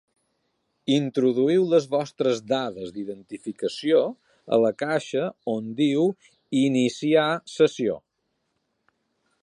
[0.93, 4.01] Introduïu les vostres dades d'identificació
[4.57, 6.09] a la caixa on diu
[6.63, 8.01] Iniciar sessió.